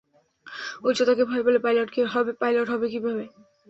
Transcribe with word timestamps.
উচ্চতাকে 0.83 1.23
ভয় 1.29 1.43
পেলে 1.45 1.59
পাইলট 2.41 2.67
হবে 2.71 2.87
কীভাবে? 2.93 3.23